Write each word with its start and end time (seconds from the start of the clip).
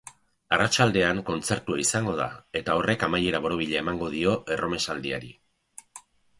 Arratsaldean 0.55 1.19
kontzertua 1.27 1.81
izango 1.83 2.15
da, 2.21 2.27
eta 2.61 2.79
horrek 2.81 3.07
amaiera 3.11 3.43
borobila 3.45 3.81
emango 3.85 4.11
dio 4.17 4.37
erromesaldiari. 4.59 5.35